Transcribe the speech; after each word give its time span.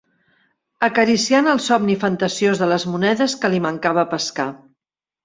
Acariciant 0.85 1.49
el 1.51 1.61
somni 1.65 1.97
fantasiós 2.03 2.63
de 2.63 2.71
les 2.71 2.87
monedes 2.95 3.37
que 3.45 3.53
li 3.55 3.61
mancava 3.67 4.07
pescar 4.15 4.49